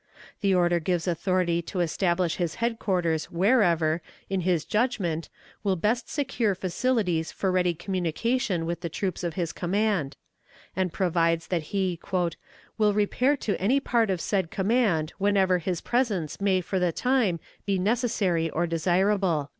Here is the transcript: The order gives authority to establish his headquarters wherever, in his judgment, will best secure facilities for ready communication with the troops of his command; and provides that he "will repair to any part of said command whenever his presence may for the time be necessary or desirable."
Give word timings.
The 0.39 0.55
order 0.55 0.79
gives 0.79 1.07
authority 1.07 1.61
to 1.61 1.79
establish 1.79 2.37
his 2.37 2.55
headquarters 2.55 3.25
wherever, 3.29 4.01
in 4.31 4.41
his 4.41 4.65
judgment, 4.65 5.29
will 5.63 5.75
best 5.75 6.09
secure 6.09 6.55
facilities 6.55 7.31
for 7.31 7.51
ready 7.51 7.75
communication 7.75 8.65
with 8.65 8.81
the 8.81 8.89
troops 8.89 9.23
of 9.23 9.35
his 9.35 9.53
command; 9.53 10.17
and 10.75 10.91
provides 10.91 11.45
that 11.49 11.65
he 11.69 11.99
"will 12.79 12.93
repair 12.95 13.37
to 13.37 13.55
any 13.61 13.79
part 13.79 14.09
of 14.09 14.19
said 14.21 14.49
command 14.49 15.13
whenever 15.19 15.59
his 15.59 15.81
presence 15.81 16.41
may 16.41 16.61
for 16.61 16.79
the 16.79 16.91
time 16.91 17.39
be 17.67 17.77
necessary 17.77 18.49
or 18.49 18.65
desirable." 18.65 19.49